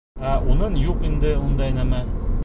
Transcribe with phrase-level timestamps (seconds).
[0.29, 2.01] Ә уның юҡ инде ундай нәмә.